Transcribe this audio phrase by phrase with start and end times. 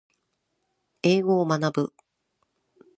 [1.03, 1.93] 英語を学ぶ